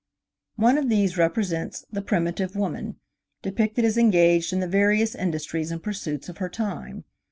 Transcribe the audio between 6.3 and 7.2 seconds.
her time.